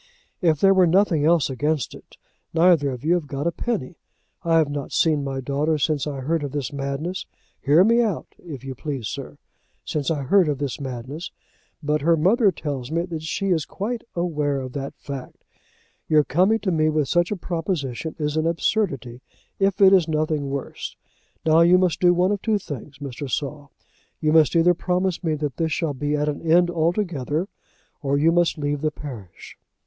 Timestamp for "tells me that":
12.51-13.21